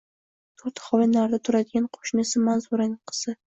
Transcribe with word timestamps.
To‘rt 0.61 0.81
hovli 0.85 1.09
narida 1.11 1.39
turadigan 1.49 1.87
qo‘shnisi 1.99 2.45
Manzuraning 2.49 2.99
qizi 3.15 3.39